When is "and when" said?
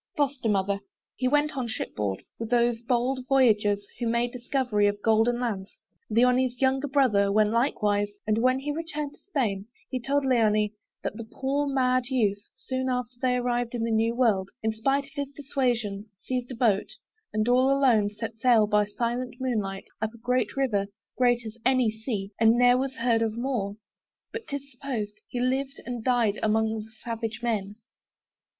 8.25-8.57